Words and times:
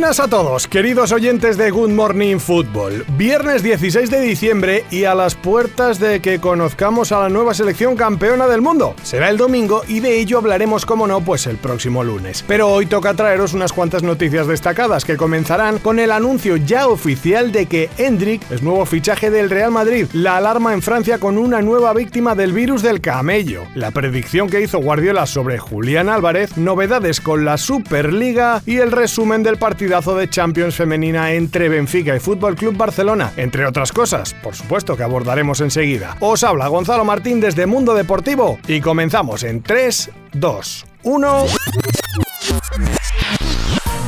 Buenas 0.00 0.18
a 0.18 0.28
todos, 0.28 0.66
queridos 0.66 1.12
oyentes 1.12 1.58
de 1.58 1.70
Good 1.70 1.90
Morning 1.90 2.38
Football. 2.38 3.04
Viernes 3.18 3.62
16 3.62 4.10
de 4.10 4.22
diciembre 4.22 4.86
y 4.90 5.04
a 5.04 5.14
las 5.14 5.34
puertas 5.34 6.00
de 6.00 6.20
que 6.20 6.40
conozcamos 6.40 7.12
a 7.12 7.20
la 7.20 7.28
nueva 7.28 7.52
selección 7.52 7.96
campeona 7.96 8.46
del 8.48 8.62
mundo. 8.62 8.94
Será 9.02 9.28
el 9.28 9.36
domingo 9.36 9.82
y 9.86 10.00
de 10.00 10.18
ello 10.18 10.38
hablaremos, 10.38 10.86
como 10.86 11.06
no, 11.06 11.20
pues 11.20 11.46
el 11.46 11.58
próximo 11.58 12.02
lunes. 12.02 12.42
Pero 12.48 12.68
hoy 12.68 12.86
toca 12.86 13.12
traeros 13.12 13.52
unas 13.52 13.74
cuantas 13.74 14.02
noticias 14.02 14.46
destacadas 14.46 15.04
que 15.04 15.18
comenzarán 15.18 15.78
con 15.78 15.98
el 15.98 16.12
anuncio 16.12 16.56
ya 16.56 16.88
oficial 16.88 17.52
de 17.52 17.66
que 17.66 17.90
Hendrik 17.98 18.50
es 18.50 18.62
nuevo 18.62 18.86
fichaje 18.86 19.30
del 19.30 19.50
Real 19.50 19.70
Madrid, 19.70 20.06
la 20.14 20.38
alarma 20.38 20.72
en 20.72 20.80
Francia 20.80 21.18
con 21.18 21.36
una 21.36 21.60
nueva 21.60 21.92
víctima 21.92 22.34
del 22.34 22.54
virus 22.54 22.80
del 22.80 23.02
camello, 23.02 23.64
la 23.74 23.90
predicción 23.90 24.48
que 24.48 24.62
hizo 24.62 24.78
Guardiola 24.78 25.26
sobre 25.26 25.58
Julián 25.58 26.08
Álvarez, 26.08 26.56
novedades 26.56 27.20
con 27.20 27.44
la 27.44 27.58
Superliga 27.58 28.62
y 28.64 28.78
el 28.78 28.92
resumen 28.92 29.42
del 29.42 29.58
partido 29.58 29.89
de 29.90 30.30
Champions 30.30 30.76
femenina 30.76 31.32
entre 31.32 31.68
Benfica 31.68 32.14
y 32.14 32.20
Fútbol 32.20 32.54
Club 32.54 32.76
Barcelona, 32.76 33.32
entre 33.36 33.66
otras 33.66 33.90
cosas, 33.90 34.34
por 34.34 34.54
supuesto 34.54 34.96
que 34.96 35.02
abordaremos 35.02 35.60
enseguida. 35.60 36.16
Os 36.20 36.44
habla 36.44 36.68
Gonzalo 36.68 37.04
Martín 37.04 37.40
desde 37.40 37.66
Mundo 37.66 37.92
Deportivo 37.92 38.60
y 38.68 38.80
comenzamos 38.80 39.42
en 39.42 39.62
3, 39.62 40.10
2, 40.32 40.86
1. 41.02 41.46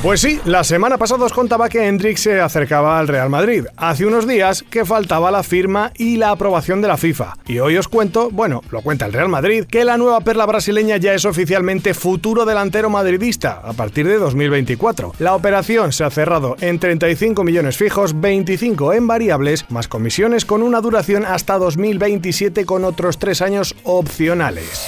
Pues 0.02 0.20
sí, 0.20 0.40
la 0.44 0.64
semana 0.64 0.98
pasada 0.98 1.26
os 1.26 1.32
contaba 1.32 1.68
que 1.68 1.86
Hendrik 1.86 2.16
se 2.16 2.40
acercaba 2.40 2.98
al 2.98 3.06
Real 3.06 3.30
Madrid. 3.30 3.66
Hace 3.76 4.04
unos 4.04 4.26
días 4.26 4.64
que 4.68 4.84
faltaba 4.84 5.30
la 5.30 5.44
firma 5.44 5.92
y 5.96 6.16
la 6.16 6.30
aprobación 6.30 6.82
de 6.82 6.88
la 6.88 6.96
FIFA. 6.96 7.36
Y 7.46 7.60
hoy 7.60 7.76
os 7.76 7.86
cuento, 7.86 8.28
bueno, 8.28 8.62
lo 8.72 8.82
cuenta 8.82 9.06
el 9.06 9.12
Real 9.12 9.28
Madrid, 9.28 9.64
que 9.64 9.84
la 9.84 9.98
nueva 9.98 10.20
perla 10.22 10.44
brasileña 10.44 10.96
ya 10.96 11.14
es 11.14 11.24
oficialmente 11.24 11.94
futuro 11.94 12.44
delantero 12.44 12.90
madridista 12.90 13.60
a 13.62 13.74
partir 13.74 14.08
de 14.08 14.18
2024. 14.18 15.14
La 15.20 15.36
operación 15.36 15.92
se 15.92 16.02
ha 16.02 16.10
cerrado 16.10 16.56
en 16.60 16.80
35 16.80 17.44
millones 17.44 17.76
fijos, 17.76 18.20
25 18.20 18.94
en 18.94 19.06
variables, 19.06 19.70
más 19.70 19.86
comisiones 19.86 20.44
con 20.44 20.64
una 20.64 20.80
duración 20.80 21.24
hasta 21.24 21.58
2027 21.58 22.66
con 22.66 22.84
otros 22.84 23.20
tres 23.20 23.40
años 23.40 23.76
opcionales. 23.84 24.84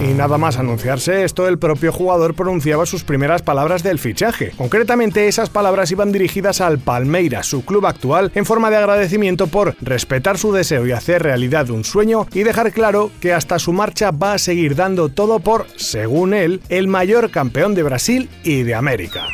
Y 0.00 0.14
nada 0.14 0.38
más 0.38 0.58
anunciarse 0.58 1.22
esto, 1.22 1.46
el 1.46 1.58
propio 1.58 1.92
jugador 1.92 2.34
pronunciaba 2.34 2.86
sus 2.86 3.04
primeras 3.04 3.42
palabras 3.42 3.82
del 3.82 3.98
fichaje. 3.98 4.53
Concretamente, 4.56 5.28
esas 5.28 5.50
palabras 5.50 5.90
iban 5.90 6.12
dirigidas 6.12 6.60
al 6.60 6.78
Palmeiras, 6.78 7.46
su 7.46 7.64
club 7.64 7.86
actual, 7.86 8.30
en 8.34 8.46
forma 8.46 8.70
de 8.70 8.76
agradecimiento 8.76 9.46
por 9.48 9.76
respetar 9.80 10.38
su 10.38 10.52
deseo 10.52 10.86
y 10.86 10.92
hacer 10.92 11.22
realidad 11.22 11.70
un 11.70 11.84
sueño 11.84 12.26
y 12.32 12.42
dejar 12.42 12.72
claro 12.72 13.10
que 13.20 13.32
hasta 13.32 13.58
su 13.58 13.72
marcha 13.72 14.10
va 14.10 14.34
a 14.34 14.38
seguir 14.38 14.76
dando 14.76 15.08
todo 15.08 15.40
por, 15.40 15.66
según 15.76 16.34
él, 16.34 16.62
el 16.68 16.88
mayor 16.88 17.30
campeón 17.30 17.74
de 17.74 17.82
Brasil 17.82 18.30
y 18.42 18.62
de 18.62 18.74
América. 18.74 19.26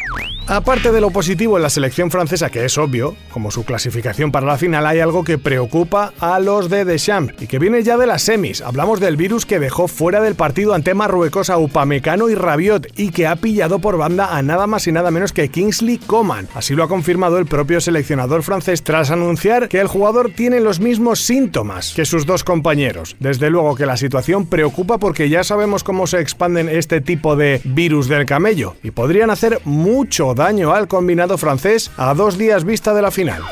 Aparte 0.51 0.91
de 0.91 1.01
lo 1.01 1.13
positivo 1.13 1.57
en 1.57 1.63
la 1.63 1.71
selección 1.71 2.11
francesa, 2.11 2.51
que 2.51 2.65
es 2.65 2.77
obvio, 2.77 3.15
como 3.33 3.53
su 3.53 3.65
clasificación 3.65 4.33
para 4.33 4.49
la 4.49 4.59
final, 4.59 4.85
hay 4.85 4.99
algo 4.99 5.23
que 5.23 5.39
preocupa 5.39 6.13
a 6.19 6.41
los 6.41 6.69
de 6.69 6.85
Deschamps 6.85 7.41
y 7.41 7.47
que 7.47 7.61
viene 7.61 7.85
ya 7.85 7.97
de 7.97 8.09
las 8.09 8.23
semis. 8.23 8.61
Hablamos 8.61 8.99
del 8.99 9.17
virus 9.17 9.47
que 9.47 9.61
dejó 9.61 9.87
fuera 9.87 10.21
del 10.21 10.35
partido 10.35 10.75
ante 10.75 10.93
Marruecos 10.93 11.51
a 11.51 11.59
Upamecano 11.59 12.29
y 12.29 12.35
Rabiot 12.35 12.99
y 12.99 13.13
que 13.13 13.29
ha 13.29 13.37
pillado 13.37 13.79
por 13.79 13.97
banda 13.97 14.37
a 14.37 14.43
nada 14.43 14.67
más 14.67 14.89
y 14.89 14.93
nada 14.93 15.13
menos 15.13 15.33
que 15.33 15.51
Kingsley 15.51 15.99
Coman. 15.99 16.49
Así 16.57 16.75
lo 16.75 16.83
ha 16.83 16.89
confirmado 16.89 17.39
el 17.39 17.47
propio 17.47 17.81
seleccionador 17.81 18.43
francés 18.43 18.83
tras 18.83 19.13
anunciar 19.13 19.69
que 19.69 19.79
el 19.79 19.87
jugador 19.87 20.33
tiene 20.35 20.59
los 20.59 20.81
mismos 20.81 21.21
síntomas 21.21 21.95
que 21.95 22.05
sus 22.05 22.27
dos 22.27 22.43
compañeros. 22.43 23.15
Desde 23.21 23.51
luego 23.51 23.77
que 23.77 23.87
la 23.87 23.97
situación 23.97 24.47
preocupa 24.47 24.99
porque 24.99 25.29
ya 25.29 25.45
sabemos 25.45 25.85
cómo 25.85 26.09
se 26.09 26.19
expanden 26.19 26.69
este 26.69 27.01
tipo 27.01 27.37
de 27.37 27.61
virus 27.63 28.09
del 28.09 28.27
camello 28.27 28.75
y 28.83 28.91
podrían 28.91 29.31
hacer 29.31 29.61
mucho 29.65 30.35
daño 30.41 30.73
al 30.73 30.89
combinado 30.89 31.37
francés 31.37 31.91
a 31.99 32.15
dos 32.15 32.39
días 32.39 32.65
vista 32.65 32.95
de 32.95 33.03
la 33.03 33.11
final. 33.11 33.43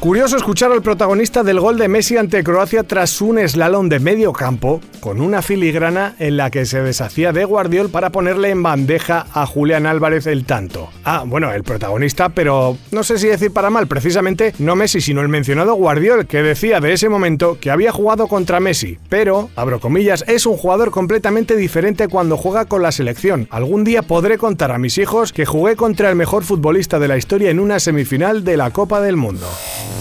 Curioso 0.00 0.36
escuchar 0.36 0.70
al 0.70 0.80
protagonista 0.80 1.42
del 1.42 1.58
gol 1.58 1.76
de 1.76 1.88
Messi 1.88 2.16
ante 2.16 2.44
Croacia 2.44 2.84
tras 2.84 3.20
un 3.20 3.36
slalom 3.36 3.88
de 3.88 3.98
medio 3.98 4.32
campo 4.32 4.80
con 5.00 5.20
una 5.20 5.42
filigrana 5.42 6.14
en 6.20 6.36
la 6.36 6.52
que 6.52 6.66
se 6.66 6.80
deshacía 6.80 7.32
de 7.32 7.44
Guardiol 7.44 7.90
para 7.90 8.10
ponerle 8.10 8.50
en 8.50 8.62
bandeja 8.62 9.26
a 9.32 9.44
Julián 9.44 9.86
Álvarez 9.86 10.28
el 10.28 10.44
tanto. 10.44 10.88
Ah, 11.02 11.24
bueno, 11.26 11.52
el 11.52 11.64
protagonista, 11.64 12.28
pero 12.28 12.78
no 12.92 13.02
sé 13.02 13.18
si 13.18 13.26
decir 13.26 13.52
para 13.52 13.70
mal, 13.70 13.88
precisamente 13.88 14.54
no 14.60 14.76
Messi, 14.76 15.00
sino 15.00 15.20
el 15.20 15.28
mencionado 15.28 15.74
Guardiol, 15.74 16.26
que 16.26 16.42
decía 16.44 16.78
de 16.78 16.92
ese 16.92 17.08
momento 17.08 17.58
que 17.60 17.72
había 17.72 17.90
jugado 17.90 18.28
contra 18.28 18.60
Messi, 18.60 18.98
pero, 19.08 19.50
abro 19.56 19.80
comillas, 19.80 20.24
es 20.28 20.46
un 20.46 20.56
jugador 20.56 20.92
completamente 20.92 21.56
diferente 21.56 22.06
cuando 22.06 22.36
juega 22.36 22.66
con 22.66 22.82
la 22.82 22.92
selección. 22.92 23.48
Algún 23.50 23.82
día 23.82 24.02
podré 24.02 24.38
contar 24.38 24.70
a 24.70 24.78
mis 24.78 24.96
hijos 24.96 25.32
que 25.32 25.44
jugué 25.44 25.74
contra 25.74 26.08
el 26.08 26.14
mejor 26.14 26.44
futbolista 26.44 27.00
de 27.00 27.08
la 27.08 27.16
historia 27.16 27.50
en 27.50 27.58
una 27.58 27.80
semifinal 27.80 28.44
de 28.44 28.56
la 28.56 28.70
Copa 28.70 29.00
del 29.00 29.16
Mundo. 29.16 29.48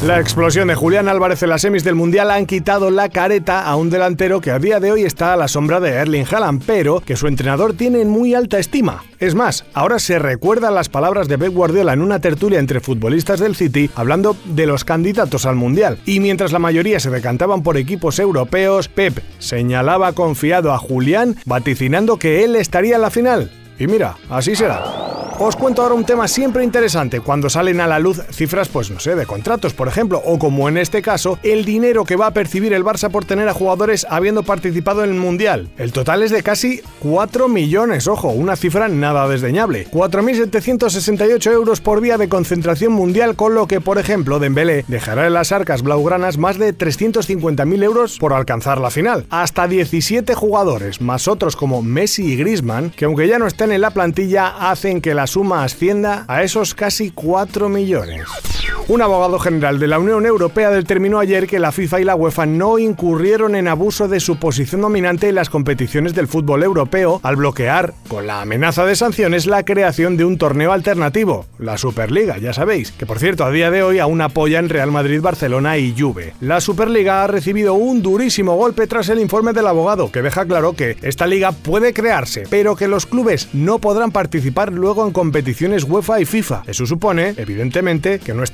La 0.05 0.19
explosión 0.19 0.67
de 0.67 0.75
Julián 0.75 1.09
Álvarez 1.09 1.41
en 1.41 1.49
las 1.49 1.63
semis 1.63 1.83
del 1.83 1.95
Mundial 1.95 2.29
han 2.29 2.45
quitado 2.45 2.91
la 2.91 3.09
careta 3.09 3.65
a 3.65 3.75
un 3.75 3.89
delantero 3.89 4.41
que 4.41 4.51
a 4.51 4.59
día 4.59 4.79
de 4.79 4.91
hoy 4.91 5.03
está 5.03 5.33
a 5.33 5.35
la 5.35 5.47
sombra 5.47 5.79
de 5.79 5.89
Erling 5.89 6.25
Haaland, 6.29 6.61
pero 6.67 6.99
que 6.99 7.15
su 7.15 7.25
entrenador 7.25 7.73
tiene 7.73 8.01
en 8.01 8.09
muy 8.09 8.35
alta 8.35 8.59
estima. 8.59 9.03
Es 9.17 9.33
más, 9.33 9.65
ahora 9.73 9.97
se 9.97 10.19
recuerdan 10.19 10.75
las 10.75 10.87
palabras 10.87 11.27
de 11.27 11.39
Pep 11.39 11.51
Guardiola 11.51 11.93
en 11.93 12.03
una 12.03 12.21
tertulia 12.21 12.59
entre 12.59 12.79
futbolistas 12.79 13.39
del 13.39 13.55
City 13.55 13.89
hablando 13.95 14.37
de 14.45 14.67
los 14.67 14.83
candidatos 14.83 15.47
al 15.47 15.55
Mundial. 15.55 15.97
Y 16.05 16.19
mientras 16.19 16.51
la 16.51 16.59
mayoría 16.59 16.99
se 16.99 17.09
decantaban 17.09 17.63
por 17.63 17.75
equipos 17.75 18.19
europeos, 18.19 18.89
Pep 18.89 19.17
señalaba 19.39 20.13
confiado 20.13 20.73
a 20.73 20.77
Julián, 20.77 21.37
vaticinando 21.45 22.19
que 22.19 22.43
él 22.43 22.55
estaría 22.55 22.97
en 22.97 23.01
la 23.01 23.09
final. 23.09 23.51
Y 23.79 23.87
mira, 23.87 24.15
así 24.29 24.55
será. 24.55 25.16
Os 25.39 25.55
cuento 25.55 25.83
ahora 25.83 25.93
un 25.93 26.03
tema 26.03 26.27
siempre 26.27 26.63
interesante 26.63 27.19
cuando 27.19 27.47
salen 27.47 27.79
a 27.79 27.85
la 27.85 27.99
luz 27.99 28.23
cifras, 28.31 28.69
pues 28.69 28.89
no 28.89 28.99
sé, 28.99 29.13
de 29.13 29.27
contratos, 29.27 29.71
por 29.71 29.87
ejemplo, 29.87 30.19
o 30.25 30.39
como 30.39 30.67
en 30.67 30.77
este 30.77 31.03
caso, 31.03 31.37
el 31.43 31.63
dinero 31.63 32.05
que 32.05 32.15
va 32.15 32.25
a 32.25 32.33
percibir 32.33 32.73
el 32.73 32.83
Barça 32.83 33.11
por 33.11 33.23
tener 33.23 33.47
a 33.47 33.53
jugadores 33.53 34.07
habiendo 34.09 34.41
participado 34.41 35.03
en 35.03 35.11
el 35.11 35.19
Mundial. 35.19 35.69
El 35.77 35.91
total 35.91 36.23
es 36.23 36.31
de 36.31 36.41
casi 36.41 36.81
4 37.01 37.49
millones, 37.49 38.07
ojo, 38.07 38.29
una 38.29 38.55
cifra 38.55 38.87
nada 38.87 39.27
desdeñable. 39.27 39.85
4.768 39.91 41.51
euros 41.51 41.81
por 41.81 42.01
día 42.01 42.17
de 42.17 42.29
concentración 42.29 42.93
mundial, 42.93 43.35
con 43.35 43.53
lo 43.53 43.67
que, 43.67 43.79
por 43.79 43.99
ejemplo, 43.99 44.39
Dembélé 44.39 44.85
dejará 44.87 45.27
en 45.27 45.35
las 45.35 45.51
arcas 45.51 45.83
blaugranas 45.83 46.39
más 46.39 46.57
de 46.57 46.75
350.000 46.75 47.83
euros 47.83 48.17
por 48.17 48.33
alcanzar 48.33 48.79
la 48.79 48.89
final. 48.89 49.27
Hasta 49.29 49.67
17 49.67 50.33
jugadores, 50.33 50.99
más 50.99 51.27
otros 51.27 51.55
como 51.55 51.83
Messi 51.83 52.25
y 52.25 52.37
Griezmann, 52.37 52.89
que 52.89 53.05
aunque 53.05 53.27
ya 53.27 53.37
no 53.37 53.45
estén 53.45 53.71
en 53.71 53.81
la 53.81 53.91
plantilla, 53.91 54.71
hacen 54.71 54.99
que 54.99 55.13
la 55.13 55.26
suma 55.27 55.63
ascienda 55.63 56.25
a 56.27 56.43
esos 56.43 56.73
casi 56.73 57.11
4 57.11 57.69
millones. 57.69 58.56
Un 58.89 59.01
abogado 59.01 59.37
general 59.37 59.79
de 59.79 59.87
la 59.87 59.99
Unión 59.99 60.25
Europea 60.25 60.69
determinó 60.69 61.19
ayer 61.19 61.45
que 61.45 61.59
la 61.59 61.73
FIFA 61.73 61.99
y 61.99 62.03
la 62.05 62.15
UEFA 62.15 62.45
no 62.45 62.79
incurrieron 62.79 63.53
en 63.55 63.67
abuso 63.67 64.07
de 64.07 64.21
su 64.21 64.39
posición 64.39 64.79
dominante 64.79 65.27
en 65.27 65.35
las 65.35 65.49
competiciones 65.49 66.15
del 66.15 66.29
fútbol 66.29 66.63
europeo 66.63 67.19
al 67.21 67.35
bloquear, 67.35 67.93
con 68.07 68.27
la 68.27 68.41
amenaza 68.41 68.85
de 68.85 68.95
sanciones, 68.95 69.45
la 69.45 69.65
creación 69.65 70.15
de 70.15 70.23
un 70.23 70.37
torneo 70.37 70.71
alternativo, 70.71 71.45
la 71.59 71.77
Superliga, 71.77 72.37
ya 72.37 72.53
sabéis, 72.53 72.93
que 72.93 73.05
por 73.05 73.19
cierto 73.19 73.43
a 73.43 73.51
día 73.51 73.71
de 73.71 73.83
hoy 73.83 73.99
aún 73.99 74.21
apoyan 74.21 74.69
Real 74.69 74.89
Madrid, 74.89 75.19
Barcelona 75.19 75.77
y 75.77 75.93
Juve. 75.97 76.33
La 76.39 76.61
Superliga 76.61 77.25
ha 77.25 77.27
recibido 77.27 77.73
un 77.73 78.01
durísimo 78.01 78.55
golpe 78.55 78.87
tras 78.87 79.09
el 79.09 79.19
informe 79.19 79.51
del 79.51 79.67
abogado, 79.67 80.13
que 80.13 80.21
deja 80.21 80.45
claro 80.45 80.77
que 80.77 80.95
esta 81.01 81.27
liga 81.27 81.51
puede 81.51 81.91
crearse, 81.91 82.43
pero 82.49 82.77
que 82.77 82.87
los 82.87 83.05
clubes 83.05 83.49
no 83.51 83.79
podrán 83.79 84.11
participar 84.11 84.71
luego 84.71 85.05
en 85.05 85.11
competiciones 85.11 85.83
UEFA 85.83 86.21
y 86.21 86.25
FIFA. 86.25 86.63
Eso 86.67 86.85
supone, 86.85 87.33
evidentemente, 87.35 88.19
que 88.19 88.33
no 88.33 88.45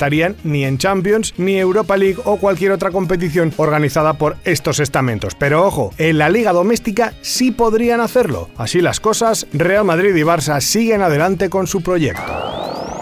ni 0.44 0.66
en 0.66 0.78
Champions, 0.78 1.34
ni 1.38 1.58
Europa 1.58 1.98
League 1.98 2.18
o 2.26 2.38
cualquier 2.38 2.72
otra 2.72 2.92
competición 2.92 3.54
organizada 3.58 4.14
por 4.14 4.38
estos 4.44 4.80
estamentos. 4.80 5.36
Pero 5.36 5.66
ojo, 5.66 5.92
en 5.98 6.18
la 6.18 6.30
liga 6.30 6.54
doméstica 6.54 7.14
sí 7.22 7.52
podrían 7.52 8.02
hacerlo. 8.02 8.50
Así 8.58 8.82
las 8.82 9.00
cosas, 9.00 9.48
Real 9.54 9.86
Madrid 9.86 10.16
y 10.16 10.22
Barça 10.22 10.60
siguen 10.62 11.02
adelante 11.02 11.50
con 11.50 11.68
su 11.68 11.82
proyecto. 11.82 12.53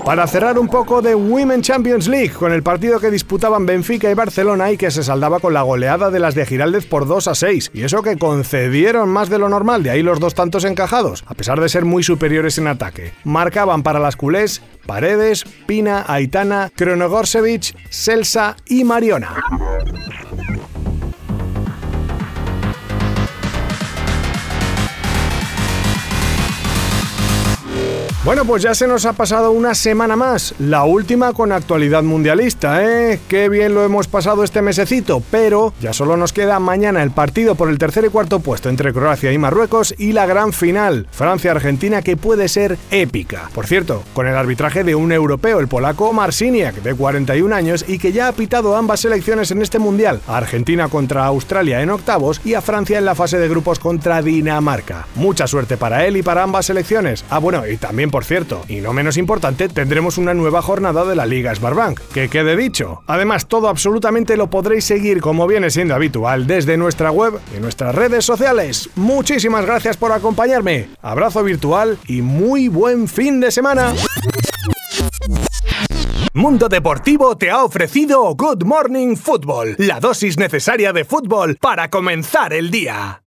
Para 0.06 0.26
cerrar 0.26 0.58
un 0.58 0.68
poco 0.68 1.02
de 1.02 1.14
Women 1.14 1.62
Champions 1.62 2.08
League, 2.08 2.32
con 2.32 2.52
el 2.52 2.64
partido 2.64 3.00
que 3.00 3.12
disputaban 3.12 3.68
Benfica 3.68 4.10
y 4.10 4.16
Barcelona 4.16 4.72
y 4.72 4.78
que 4.78 4.90
se 4.90 5.04
saldaba 5.04 5.40
con 5.40 5.54
la 5.54 5.62
goleada 5.62 6.10
de 6.10 6.20
las 6.20 6.34
de 6.34 6.46
Giraldez 6.46 6.88
por 6.88 7.08
2 7.08 7.28
a 7.28 7.36
6. 7.36 7.72
Y 7.74 7.84
eso 7.84 8.02
que 8.02 8.18
concedieron 8.18 9.10
más 9.10 9.30
de 9.30 9.38
lo 9.38 9.48
normal, 9.48 9.84
de 9.84 9.92
ahí 9.92 10.02
los 10.02 10.20
dos 10.20 10.34
tantos 10.34 10.66
encajados, 10.66 11.24
a 11.28 11.36
pesar 11.36 11.62
de 11.62 11.70
ser 11.70 11.86
muy 11.86 12.02
superiores 12.02 12.58
en 12.58 12.68
ataque. 12.68 13.14
Marcaban 13.24 13.84
para 13.84 14.00
las 14.00 14.16
culés 14.16 14.62
Paredes, 14.86 15.46
Pina, 15.68 16.04
Aitana, 16.08 16.72
Kronogorsevich, 16.76 17.76
Celsa 17.90 18.58
y 18.66 18.84
Mariona. 18.84 19.36
Bueno, 28.24 28.46
pues 28.46 28.62
ya 28.62 28.76
se 28.76 28.88
nos 28.88 29.08
ha 29.08 29.14
pasado 29.14 29.50
una 29.50 29.74
semana 29.74 30.16
más, 30.16 30.54
la 30.60 30.84
última 30.84 31.34
con 31.34 31.52
actualidad 31.52 32.04
mundialista, 32.04 32.84
¿eh? 32.86 33.20
Qué 33.28 33.50
bien 33.50 33.74
lo 33.74 33.84
hemos 33.84 34.08
pasado 34.08 34.44
este 34.44 34.62
mesecito, 34.62 35.24
pero 35.32 35.74
ya 35.82 35.92
solo 35.92 36.16
nos 36.18 36.32
queda 36.32 36.60
mañana 36.60 37.02
el 37.02 37.10
partido 37.10 37.56
por 37.56 37.68
el 37.68 37.80
tercer 37.80 38.06
y 38.06 38.10
cuarto 38.10 38.40
puesto 38.40 38.70
entre 38.70 38.94
Croacia 38.94 39.32
y 39.32 39.40
Marruecos 39.40 39.96
y 39.98 40.12
la 40.12 40.28
gran 40.28 40.54
final, 40.54 41.08
Francia-Argentina, 41.10 42.04
que 42.04 42.16
puede 42.16 42.48
ser 42.48 42.78
épica. 42.92 43.50
Por 43.56 43.66
cierto, 43.66 44.04
con 44.14 44.28
el 44.28 44.36
arbitraje 44.36 44.84
de 44.84 44.94
un 44.94 45.12
europeo, 45.12 45.60
el 45.60 45.68
polaco 45.68 46.14
Marciniak, 46.14 46.76
de 46.76 46.94
41 46.94 47.56
años 47.56 47.84
y 47.88 47.98
que 47.98 48.12
ya 48.12 48.28
ha 48.28 48.34
pitado 48.34 48.76
ambas 48.76 49.00
selecciones 49.00 49.50
en 49.50 49.64
este 49.64 49.80
mundial, 49.80 50.22
a 50.28 50.38
Argentina 50.38 50.90
contra 50.90 51.26
Australia 51.26 51.82
en 51.82 51.90
octavos 51.90 52.40
y 52.46 52.54
a 52.54 52.62
Francia 52.62 53.00
en 53.00 53.06
la 53.06 53.16
fase 53.16 53.40
de 53.40 53.50
grupos 53.50 53.80
contra 53.80 54.22
Dinamarca. 54.22 55.08
Mucha 55.16 55.48
suerte 55.48 55.76
para 55.76 56.06
él 56.06 56.18
y 56.18 56.22
para 56.22 56.44
ambas 56.44 56.68
selecciones. 56.68 57.26
Ah, 57.32 57.40
bueno, 57.40 57.66
y 57.66 57.78
por 58.12 58.26
cierto, 58.26 58.64
y 58.68 58.82
no 58.82 58.94
menos 58.94 59.18
importante, 59.18 59.70
tendremos 59.70 60.18
una 60.18 60.34
nueva 60.34 60.62
jornada 60.62 61.06
de 61.06 61.16
la 61.16 61.26
Liga 61.26 61.56
Sbarbank. 61.56 62.00
Que 62.14 62.30
quede 62.30 62.56
dicho. 62.56 63.02
Además, 63.08 63.48
todo 63.48 63.70
absolutamente 63.70 64.38
lo 64.38 64.50
podréis 64.50 64.86
seguir 64.86 65.22
como 65.22 65.48
viene 65.48 65.72
siendo 65.72 65.96
habitual 65.96 66.46
desde 66.46 66.78
nuestra 66.78 67.12
web 67.12 67.40
y 67.58 67.60
nuestras 67.60 67.96
redes 67.96 68.26
sociales. 68.26 68.90
Muchísimas 68.96 69.66
gracias 69.66 69.98
por 69.98 70.12
acompañarme. 70.12 70.90
Abrazo 71.02 71.44
virtual 71.44 71.98
y 72.08 72.22
muy 72.22 72.68
buen 72.68 73.08
fin 73.08 73.40
de 73.40 73.52
semana. 73.52 73.94
Mundo 76.34 76.70
Deportivo 76.70 77.38
te 77.38 77.52
ha 77.52 77.64
ofrecido 77.64 78.34
Good 78.36 78.64
Morning 78.64 79.18
Football, 79.18 79.76
la 79.78 80.00
dosis 80.00 80.38
necesaria 80.38 80.94
de 80.94 81.04
fútbol 81.04 81.58
para 81.60 81.90
comenzar 81.90 82.54
el 82.54 82.72
día. 82.72 83.20